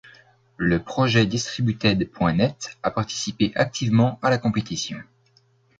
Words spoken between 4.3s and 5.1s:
la compétition.